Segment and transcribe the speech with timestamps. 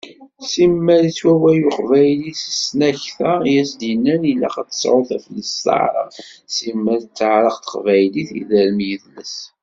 [0.51, 6.17] Simmal yettwaway uqbayli s tesnakta i as-d-yennan ilaq ad tesɛuḍ taflest s teɛrabt,
[6.55, 9.33] simmal tɛerreq teqbaylit, iderrem yidles.